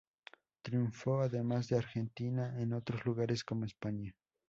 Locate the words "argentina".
1.77-2.59